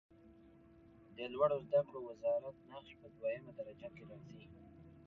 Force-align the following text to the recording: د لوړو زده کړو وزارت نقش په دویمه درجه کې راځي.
د 1.17 1.19
لوړو 1.33 1.57
زده 1.67 1.79
کړو 1.87 1.99
وزارت 2.09 2.55
نقش 2.71 2.89
په 2.99 3.07
دویمه 3.17 3.51
درجه 3.57 3.87
کې 3.95 4.03
راځي. 4.09 4.43